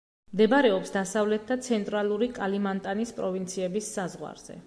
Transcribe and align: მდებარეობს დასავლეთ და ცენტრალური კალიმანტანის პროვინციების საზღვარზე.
მდებარეობს 0.35 0.93
დასავლეთ 0.95 1.43
და 1.51 1.57
ცენტრალური 1.67 2.31
კალიმანტანის 2.39 3.13
პროვინციების 3.21 3.93
საზღვარზე. 3.99 4.59